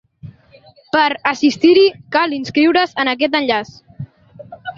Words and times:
Per 0.95 1.03
assistir-hi, 1.31 1.83
cal 2.17 2.33
inscriure’s 2.39 2.97
en 3.05 3.13
aquest 3.13 3.39
enllaç. 3.43 3.79